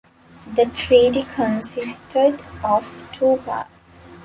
The 0.55 0.65
treaty 0.65 1.21
consisted 1.21 2.39
of 2.63 3.07
two 3.11 3.37
parts. 3.45 3.99